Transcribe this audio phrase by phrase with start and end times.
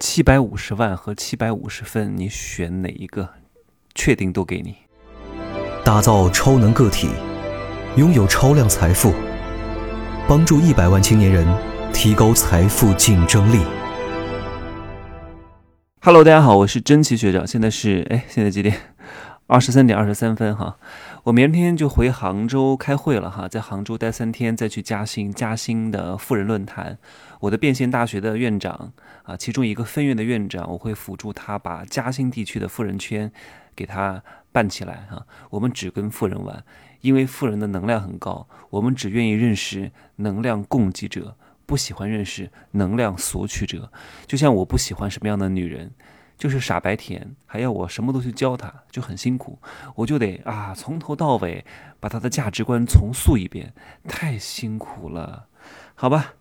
[0.00, 3.28] 七百五十万和七百五十分，你选哪一个？
[3.96, 4.76] 确定都给你。
[5.84, 7.08] 打造超能个体，
[7.96, 9.12] 拥有超量财富，
[10.28, 11.44] 帮助一百万青年人
[11.92, 13.58] 提高财富竞争力。
[16.00, 17.44] Hello，大家好，我是真奇学长。
[17.44, 18.76] 现在是哎，现在几点？
[19.50, 20.76] 二十三点二十三分哈。
[21.24, 26.98] 我明天就回杭州开会了哈，在杭州待三天，再去嘉兴嘉兴的富人论坛。
[27.40, 28.92] 我的变现大学的院长
[29.22, 33.32] 啊，其中一个分院的院长，我会辅助他把嘉兴地区的富人圈
[33.74, 35.26] 给他办起来哈。
[35.48, 36.62] 我们只跟富人玩，
[37.00, 43.90] 因为富人的能量很高，我们只愿意认识能量供给者，不喜欢认识能量索取者。
[44.26, 45.92] 就像我不喜欢什么样的女人，
[46.38, 49.58] 就是傻白甜，还要我什么都去教他，就很辛苦。
[49.96, 51.64] 我就得啊，从头到尾
[51.98, 53.74] 把他的价值观重塑一遍，
[54.08, 55.46] 太辛苦了，
[55.96, 56.34] 好吧。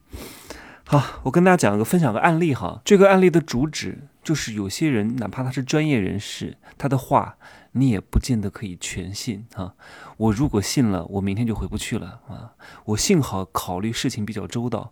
[0.85, 2.79] 好，我跟大家讲个分享个案例哈。
[2.85, 7.37] 这个案例的主旨就是，有些人哪怕他是专业人士，他的话
[7.73, 9.73] 你也不见得可以全信啊。
[10.15, 12.53] 我如果信了，我明天就回不去了啊。
[12.85, 14.91] 我幸好考虑事情比较周到。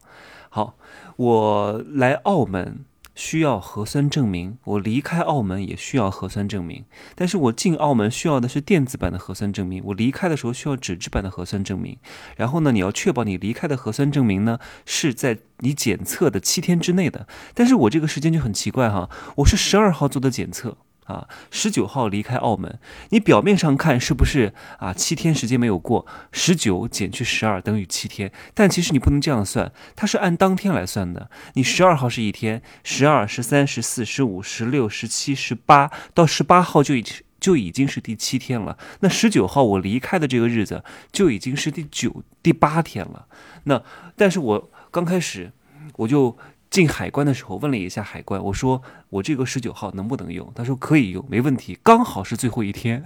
[0.49, 0.75] 好，
[1.15, 2.83] 我来澳门。
[3.15, 6.85] 需要核酸证明，我离开澳门也需要核酸证明。
[7.15, 11.97] 但是我进澳门需要的是电子版的核酸证明，我离开的时候需要纸质版的核酸证明。
[12.35, 17.27] 然后呢，你要确保你离开的核酸证明呢是在你检测的七天之内的。
[17.53, 20.77] 但是我这个时间就很奇怪哈，我是十二号做的检测。
[21.05, 24.91] 啊，十九号离开澳门，你表面上看是不是啊？
[24.93, 31.29] 七天时间没有过，十九减去十二等于七天，但其实你不能这样算，它是按当天来算的。
[31.53, 38.77] 你十二号是一天，十二、十三、十四、十五、十六、十七、十八，到十八号就已经就已经是第七天了。
[39.01, 43.27] 那十九号我离开的这个日子就已经是第九、第八天了。
[43.65, 43.83] 那
[44.15, 45.51] 但是我刚开始
[45.97, 46.35] 我就。
[46.69, 50.51] 进海关的时候问了一下海关，我说我这个十九号能不能用？
[50.53, 53.03] 他说可以用，没问题，刚好是最后一天。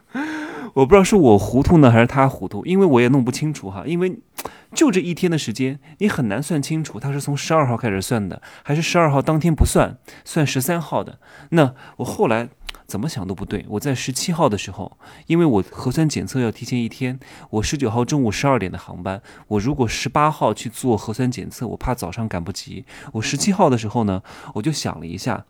[0.74, 4.18] 我不知道是我糊涂呢还是他糊涂，因为我也弄不清楚哈，因为
[4.74, 11.18] 就这一天的时间，你很难算清楚他是从十二号开始算的，还是十二号当天不算，算十三号的。
[11.50, 12.48] 那我后来。
[12.86, 13.64] 怎么想都不对。
[13.68, 17.18] 我在十七号的时候，因为我核酸检测要提前一天，
[17.50, 22.84] 我十九号中午十二点的航班，我如果十八号去做核酸检测，我怕早上赶不及。
[23.12, 24.22] 我十七号的时候呢，
[24.54, 25.46] 我就想了一下，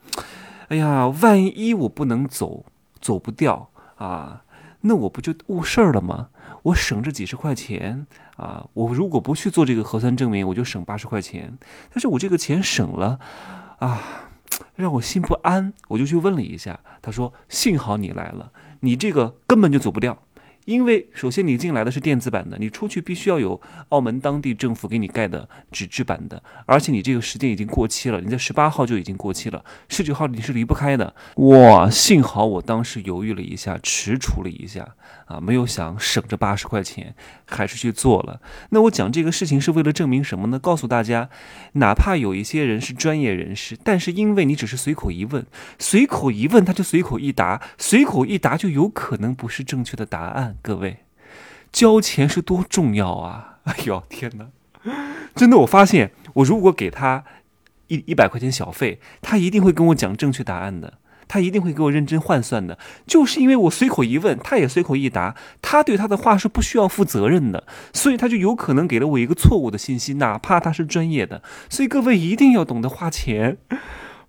[0.68, 2.64] 哎呀，万一我不能走，
[3.00, 4.44] 走不掉啊，
[4.82, 6.28] 那我不就误事儿了吗？
[6.62, 8.06] 我省这几十块钱
[8.36, 11.58] 啊，我如果不去做这个核酸证明，我就省八十块钱。
[11.90, 13.18] 但是我这个钱省了
[13.80, 14.30] 啊。
[14.74, 20.18] 让我心不安，我就去问了一下，他说：“幸好你来了，你这个根本就走不掉。”
[20.64, 23.60] 因为首先你进来的是电子版的，你出去必须要有
[23.90, 31.14] 澳门当地政府给你盖的纸质版的，而且你这个时间已经过期了，你在十八号就已经过期了，十九号你是离不开的。
[31.36, 34.94] 哇，幸好我当时犹豫了一下，踟蹰了一下，
[35.26, 37.14] 啊，没有想省这八十块钱，
[37.46, 38.40] 还是去做了。
[38.70, 40.58] 那我讲这个事情是为了证明什么呢？
[40.58, 41.28] 告诉大家，
[41.74, 45.44] 哪怕有一些人是专业人士，但是因为你只是随口一问，
[45.78, 50.53] 随口一问他就随口一答，随口一答就有可能不是正确的答案。
[50.62, 50.98] 各位，
[51.72, 53.58] 交钱是多重要啊！
[53.64, 54.46] 哎呦天哪，
[55.34, 57.24] 真的，我发现我如果给他
[57.88, 60.94] 一一百块钱小费，他一定会跟我讲正确答案的，
[61.26, 62.78] 他一定会给我认真换算的。
[63.06, 71.42] 就是因为我随口一问，他也随口一答，他对他的话是不需要负责任的，所以他就有可能给了我一个错误的信息，哪怕他是专业的。
[71.70, 73.58] 所以各位一定要懂得花钱。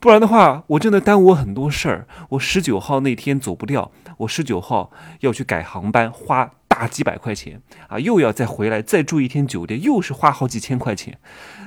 [0.06, 2.08] 不然的话，我真的耽误我很多事儿。
[2.30, 11.18] 我十九号那天走不掉，我十九号要去改航班，花大几百块钱啊，又要再回来再住一天酒店，又是花好几千块钱。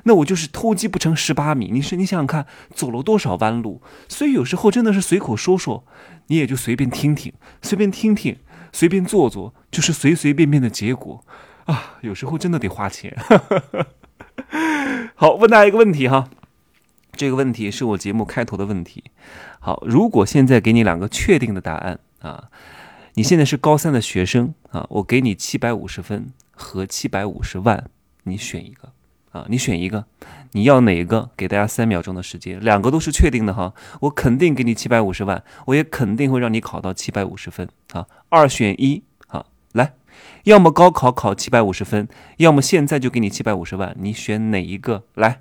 [0.04, 1.70] 那我就是偷鸡不成蚀把米。
[1.72, 3.82] 你是你想想看，走了多少弯路？
[4.08, 5.82] 所以有时候真的是随口说说，
[6.28, 8.36] 你也就随便听听，随便听听，
[8.72, 11.24] 随便做做，就是随随便便的结果
[11.64, 11.96] 啊。
[12.02, 13.18] 有时候真的得花钱。
[15.16, 16.28] 好，问大家一个问题哈。
[17.18, 19.02] 这个问题是我节目开头的问题。
[19.58, 22.48] 好，如果现在给你两个确定的答案啊，
[23.14, 27.90] 你现在是高三的学生啊，我给你七百五十分和七百五十万，
[28.22, 28.92] 你选一个
[29.32, 30.04] 啊，你选一个，
[30.52, 31.30] 你要哪一个？
[31.36, 39.94] 给大家三秒钟的时间，两个都是确定的哈，我肯定给你七百五十万，我也肯定会让你考到七百五十分啊，二选一啊，来，
[40.44, 42.06] 要么高考考七百五十分，
[42.36, 45.02] 要么现在就给你七百五十万，你选哪一个？
[45.14, 45.40] 来。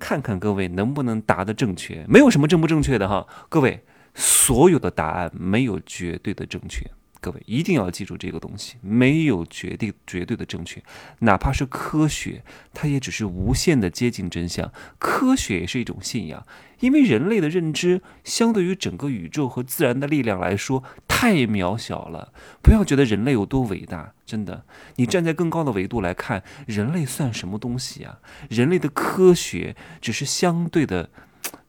[0.00, 3.24] 看看各位能不能答得正确，没有什么正不正确的哈。
[3.48, 6.84] 各位，所有的答案没有绝对的正确
[7.20, 10.82] 各位一定要记住这个东西，没有绝对绝对的正确，
[11.18, 12.42] 哪怕是科学，
[12.72, 14.72] 它也只是无限的接近真相。
[14.98, 16.44] 科学也是一种信仰，
[16.80, 20.82] 因为人类的认知相对于整个宇宙和自然的力量来说
[21.20, 22.32] 太渺小了。
[22.62, 24.64] 不要觉得人类有多伟大，真的，
[24.96, 28.20] 你站在更高的维度来看，人类算什么东西啊？
[28.48, 31.10] 人类的科学只是相对的。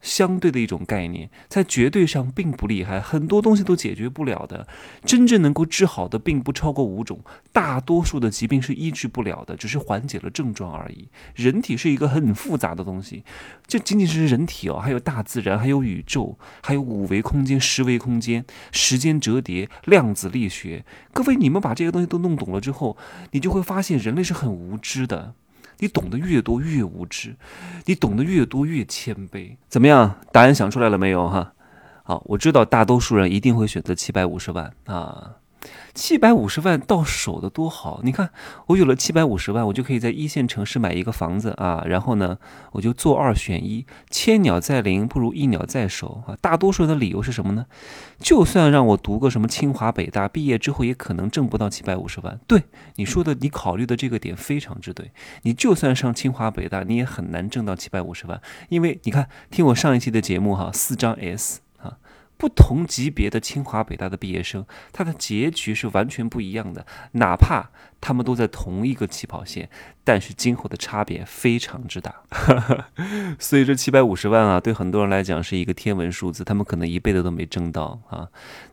[0.02, 4.66] 相对的一种概念，在绝对上并不厉害，很多东西都解决不了的。
[5.04, 7.20] 真正能够治好的，并不超过五种，
[7.52, 11.08] 大多数的疾病是医治不了的，只是缓解了症状而已。
[11.34, 13.24] 人体是一个很复杂的东西，
[13.66, 20.84] 这仅仅是人体哦，还有大自然，还有宇宙，还有五维空间、十维空间、时间折叠、量子力学。
[21.12, 22.96] 各位，你们把这些东西都弄懂了之后，
[23.30, 25.34] 你就会发现人类是很无知的。
[25.78, 27.34] 你懂得越多越无知，
[27.86, 29.56] 你懂得越多越谦卑。
[29.68, 30.16] 怎么样？
[30.30, 31.28] 答案想出来了没有？
[31.28, 31.52] 哈，
[32.04, 35.36] 好，我知道大多数人一定会选择七百五十万啊。
[35.94, 38.00] 七百五十万到手的多好！
[38.02, 38.30] 你看，
[38.66, 41.84] 我有了七百五十万，我就可以在一线城市买一个房子啊。
[41.86, 42.38] 然后呢，
[42.72, 46.36] 我就做二选一，千鸟在林不如一鸟在手啊。
[46.40, 47.66] 大多数人的理由是什么呢？
[48.18, 52.40] 就算让我读个什么清华北大，毕业之后也可能挣不到七百五十万。
[52.46, 52.64] 对
[52.96, 55.10] 你说的，你考虑的这个点非常之对。
[55.42, 61.60] 你就算上清华北大，你也很难挣到七百五十万，因为你看，听我上一期的节目哈，四张 S。
[62.42, 67.70] 不同级别的清华北大的毕业生，他的结局是完全不一样的，哪怕。
[68.02, 69.70] 他们都在同一个起跑线，
[70.02, 72.12] 但是今后的差别非常之大。
[73.38, 78.28] 所以这七百五十万啊，对很多人来讲是一个天文数字，他们可能一辈子都没挣到啊。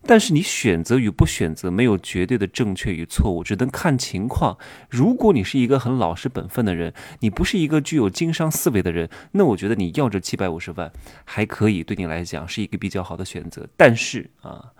[0.08, 4.58] 但是你选择与不选择，没有绝对的正确与错误，只能看情况。
[4.90, 10.92] 如果你是一个很老实本分的人，你不是一个具有经商思维的人，那我觉得你要这七百五十万
[11.24, 13.68] 还可以，对你来讲是一个比较好的选择。
[13.78, 14.74] 但是啊。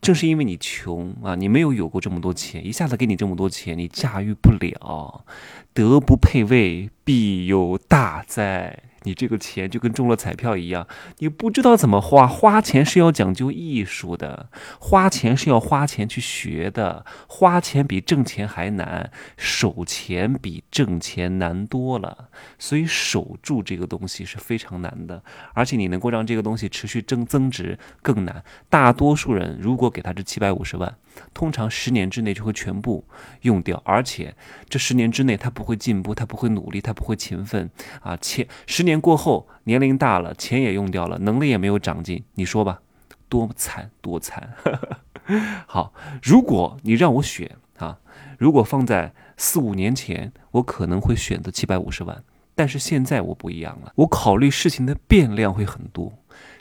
[0.00, 5.24] 正是因为你穷啊，你没有有过这么多钱，一下子给你这么多钱，你驾驭不了，
[5.74, 8.89] 德不配位，必有大灾。
[9.04, 10.86] 你这个钱就跟中了彩票一样，
[11.18, 12.26] 你不知道怎么花。
[12.26, 14.48] 花钱是要讲究艺术的，
[14.78, 17.04] 花钱是要花钱去学的。
[17.26, 22.28] 花钱比挣钱还难，守钱比挣钱难多了。
[22.58, 25.22] 所以守住这个东西是非常难的，
[25.54, 28.44] 而且你能够让这个东西持续增增值更难。
[28.68, 30.94] 大多数人如果给他这七百五十万。
[31.34, 33.04] 通常十年之内就会全部
[33.42, 34.34] 用掉，而且
[34.68, 37.68] 这十年之内他不会进步，他不会努力，他不会勤奋
[38.00, 38.16] 啊！
[38.16, 42.80] 钱十年年过后，年龄大了，钱也用掉了，能力也没有长进，你说吧，
[43.28, 44.52] 多惨多惨！
[45.66, 47.98] 好，如果你让我选啊，
[48.36, 52.24] 如果放在四五年前，我可能会选择七百五十万，
[52.54, 56.12] 但是现在我不一样了，我考虑事情的变量会很多。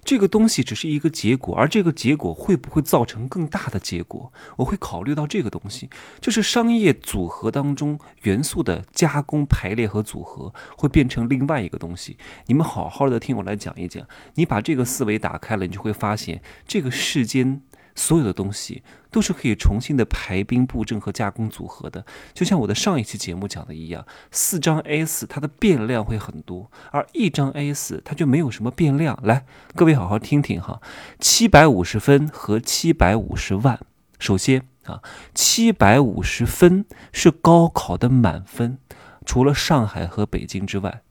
[0.03, 5.89] 这个东西只是一个结果，而这个结果会不会造成更大的结果，我会考虑到这个东西，
[6.21, 12.18] 就是商业组合当中元素的加工、排列和组合，会变成另外一个东西。
[12.47, 17.62] 你们好好的听我来讲一讲，你把这个思维打开了，你就会发现这个世间。
[17.99, 18.81] 所有的东西
[19.11, 29.19] 都是可以重新的排兵布阵和加工组合的，就像我的上一期节目讲的一样，四张 A 四它的变量会很多，而一张 A 四它就没有什么变量。
[29.21, 30.81] 来，各位好好听听哈，
[31.19, 33.79] 七百五十分和七百五十万。
[34.17, 35.01] 首先啊，
[35.35, 38.77] 七百五十分是高考的满分，
[39.25, 41.01] 除了上海和北京之外。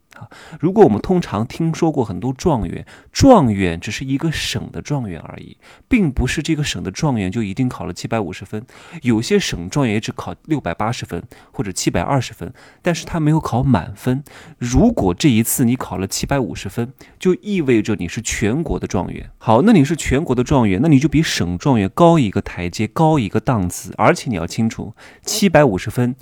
[0.61, 5.57] 如果我们通常听说过很多状元，状元只是一个省的状元而已，
[5.89, 8.65] 并不是这个省的状元就一定考了七百五十分。
[9.03, 12.53] 有些省状元也只考六百八十分或者七百二十分，
[12.83, 14.23] 但是他没有考满分。
[14.59, 19.31] 如果这一次你考了七百五十分，就意味着你是全国的状元。
[19.39, 23.93] 好，那你是全国的状元，那你就比省状元高一个台阶，高一个档次。
[23.97, 26.15] 而且你要清楚，七百五十分。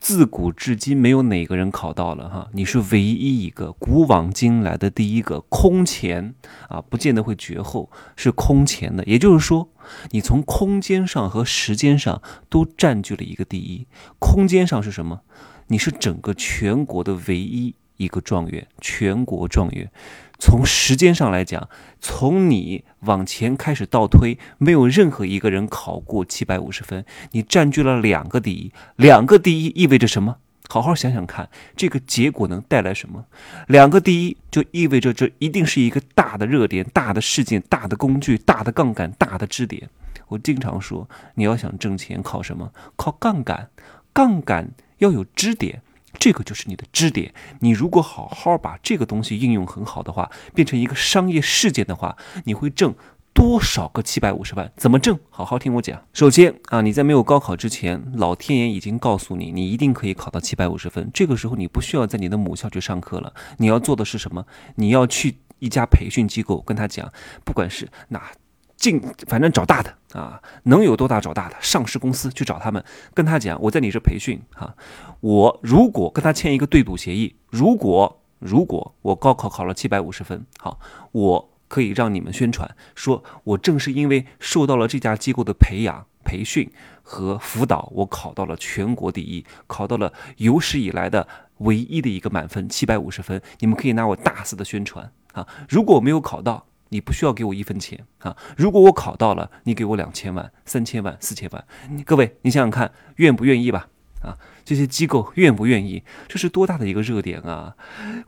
[0.00, 6.34] 自古至今没有哪个人考到了哈，你是唯一一个古往今来的第一个空前
[6.68, 9.04] 啊，不见得会绝后，是空前的。
[9.04, 9.68] 也就是说，
[10.10, 13.86] 你从空间上和时间上都占据了一个第一。
[14.18, 15.20] 空间上是什么？
[15.66, 19.92] 你是整个全国的唯一一个状元，全国状元。
[20.40, 21.68] 从时间上来讲，
[22.00, 27.04] 从你往前开始倒推，没有任何一个人考过七百五十分。
[27.32, 30.38] 你占据了两个第一，两个第一意味着什么？
[30.68, 33.26] 好好想想看，这个结果能带来什么？
[33.66, 39.90] 两个第一就意味着这一定是一个大的热点、大的事件、大的工具、大的杠杆、大的支点。
[40.28, 42.72] 我经常说，你要想挣钱，靠什么？
[42.96, 43.68] 靠杠杆，
[44.12, 45.82] 杠杆要有支点。
[46.18, 52.94] 这个就是你的支点，你如果好好把这个东西应用很好的话，变成一个商业事件的话，你会挣
[53.32, 54.70] 多少个七百五十万？
[54.76, 55.18] 怎么挣？
[55.30, 56.02] 好好听我讲。
[56.12, 61.08] 首先啊，你在没有高考之前，老天爷已经告诉你，你一定可以考到七百五十分。
[61.14, 64.44] 这个时候你不需要在你的母校去上课了，你要做的是什么？
[64.74, 67.10] 你要去一家培训机构跟他讲，
[67.44, 68.30] 不管是哪
[68.76, 74.74] 进，反正找大的啊，能有多大找大的，上市公司去找他们，跟他讲，我在你这培训啊，
[75.20, 80.78] 我如果跟他签一个对赌协议，如果如果我高考考了七百五十分，好，
[81.12, 81.50] 我。
[81.70, 86.68] 可以让你们宣传说，我正是因为受到了这家机构的培养、培训
[87.00, 93.40] 和辅导，我考到了全国第一，考到了有史以来的唯一的一个满分，七百五十分。
[93.60, 95.46] 你们可以拿我大肆的宣传啊！
[95.68, 98.36] 如果我没有考到，你不需要给我一分钱啊！
[98.56, 101.64] 如果我考到了，你给我两千万、三千万、四千万。
[102.04, 103.88] 各位，你想想看，愿不愿意吧？
[104.22, 106.02] 啊，这些机构愿不愿意？
[106.28, 107.74] 这是多大的一个热点啊！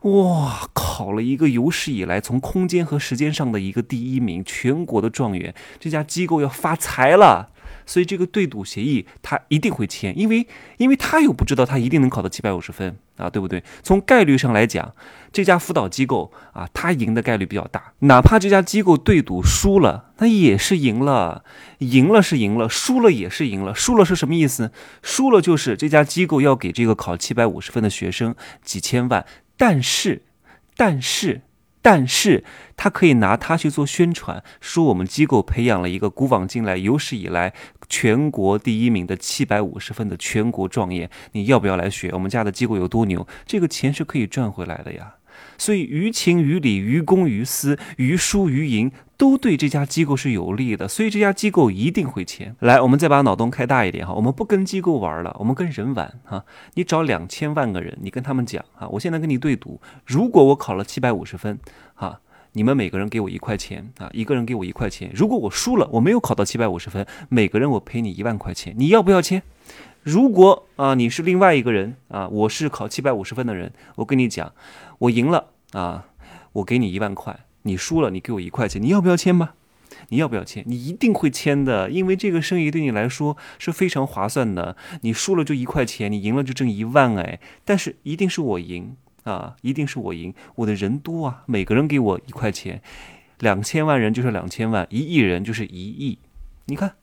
[0.01, 7.51] 哇，考了一个有史以来从空间和时间上的一个第一名，全国的状元，这家机构要发财了。
[7.85, 10.47] 所以这个对赌协议他一定会签，因为
[10.77, 13.63] 因为他又不知道他一定能考到七百五十分啊，对不对？
[13.81, 14.93] 从概率上来讲，
[15.31, 17.93] 这家辅导机构啊，他赢的概率比较大。
[17.99, 21.43] 哪怕这家机构对赌输了，那也是赢了，
[21.79, 23.73] 赢了是赢了，输了也是赢了。
[23.75, 24.71] 输了是什么意思？
[25.01, 29.25] 输了就是这家机构要给这个考七百五十分的学生几千万，
[29.57, 30.23] 但是，
[30.75, 31.41] 但是。
[31.83, 32.43] 但是
[32.77, 37.53] 他可以拿它去做宣传，说我们机构培养了一个古往今来有史以来
[37.89, 42.09] 全国第一名的七百五十分的全国状元，你要不要来学？
[42.13, 43.27] 我们家的机构有多牛？
[43.45, 45.15] 这个钱是可以赚回来的呀。
[45.57, 52.55] 所以于情于理于公于私于输于赢都对这家机构是有利的，所以这家机构一定会签。
[52.59, 56.43] 来，我们再把脑洞开大一点哈，我们不跟机构玩了，我们跟人玩哈。
[56.73, 61.57] 你找两千万个人，你跟他们讲啊，我现在跟你对赌，如果我考了七百五十分，
[61.93, 62.19] 哈，
[62.53, 65.09] 你们每个人给我一块钱啊，一个人给我一块钱。
[65.13, 69.41] 如果我输了，我没有考到七百五十分，每个人我赔你一万块钱，你要不要签？
[70.03, 74.53] 如果啊，你是另外一个人啊，我是考七百五十分的人，我跟你讲，
[74.99, 76.07] 我赢了啊，
[76.51, 79.55] 我给你一万块，你输了，你给我一块钱，你要不要签吧？
[80.09, 80.61] 你要不要签？
[80.67, 84.75] 你一定会签的，因为这个生意对你来说是非常划算的。
[85.01, 92.81] 你输了就一块钱，你赢了就挣一万哎，但是一定是我赢啊，一定是我赢，我的人多啊，每个人给我一块钱，
[93.39, 96.19] 两千万人就是两千万，一亿人就是一亿，
[96.65, 96.95] 你看。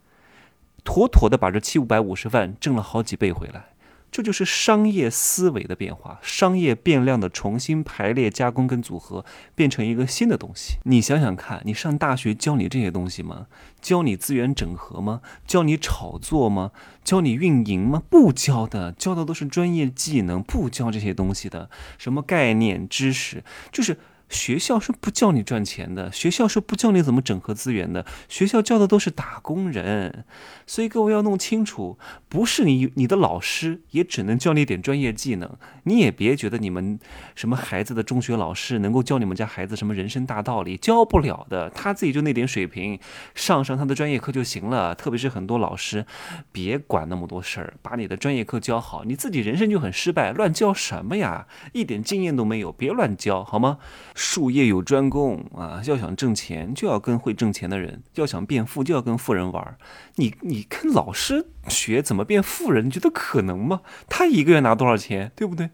[0.84, 3.75] 妥妥的把这七五百五十万挣了好几倍回来，
[4.10, 10.78] 这就是商业思维的变化，商业变量的重新排列、加工跟组合，变成一个新的东西。
[10.84, 13.46] 你想想看，你上大学教你这些东西吗？
[13.80, 15.20] 教你资源整合吗？
[15.46, 16.72] 教你炒作吗？
[17.04, 18.02] 教你运营吗？
[18.10, 23.96] 不教的，教的都是专业技能，不教这些东西的，什么概念知识，就是。
[24.30, 30.25] 学校是不教你赚钱的，学校是不教你怎么整合资源的，学校教的都是打工人，
[30.66, 35.50] 所以各位要弄清楚，不是你你的老师也只能教你点专业技能，
[35.82, 36.99] 你也别觉得你们
[37.34, 42.99] 什么孩子的中学老师能够教你们家孩子什么人生大道理，教不了的，他自己就那点水平，
[43.34, 44.94] 上上他的专业课就行了。
[44.94, 46.06] 特别是很多老师，
[46.52, 51.49] 别管那么多事儿，把你的专业课教好，你自己人生就很失败，乱教什么呀？
[51.72, 53.78] 一点经验都没有，别乱教好吗？
[54.22, 55.80] 术业有专攻啊！
[55.86, 59.78] 要想挣钱，就要跟会挣钱的人；要想变富，就要跟富人玩。
[60.16, 63.80] 你你跟老师学怎么变富人，你觉得可能吗？
[64.10, 65.70] 他一个月拿多少钱，对不对？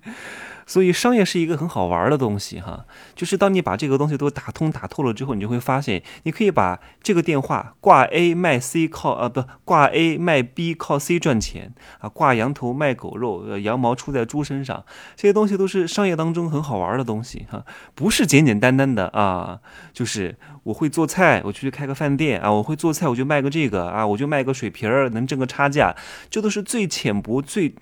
[0.66, 19.60] 所以商业是一个很好玩的东西哈，就是当你把这个东西都打通打透了之后，你就会发现，你可以把这个电话挂 A 卖 C 靠啊不挂 A 卖 B 靠 C 赚钱啊，挂羊头卖狗肉，呃羊毛出在猪身上，这些东西都是商业当中很好玩的东西哈，不是简简单单的啊，
[19.92, 25.94] 就是我会做菜，我去开个饭店啊，我会做菜我就卖个这个啊，我就卖个水瓶儿能挣个差价，
[26.28, 27.72] 这都是最浅薄最。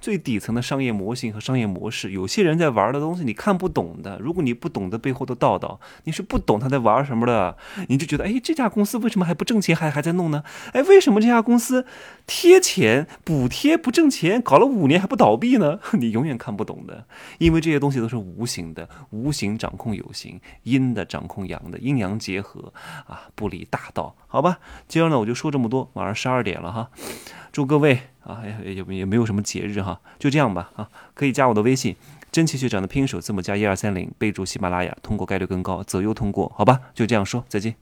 [0.00, 4.18] 最底层的商业模型和商业模式，有些人在玩的东西你看不懂的。
[4.20, 7.56] 如果你不懂得背后的道道，你是不懂他在玩什么的。
[7.88, 10.42] 你就觉得，哎，这家公司为什么还不挣钱，还还在弄呢？
[10.72, 11.86] 哎，为什么这家公司
[12.26, 15.78] 贴钱补贴不挣钱，搞了五年还不倒闭呢？
[15.98, 17.06] 你永远看不懂的，
[17.38, 22.72] 因为这些东西都是无形的，无形掌控有形，阴的掌控阳的，阴阳结合
[23.06, 24.58] 啊，不离大道，好吧？
[24.88, 26.90] 今儿呢，我就说这么多，晚上十二点了哈。
[27.52, 31.96] 祝各位啊，也也也没有什么节日哈，就这样吧啊，可以加我的微信，
[32.30, 37.74] 真奇学长的拼音首字母加一二三零，备注喜马拉雅，通过概率更高，择优通过，好吧，就这样说，再见。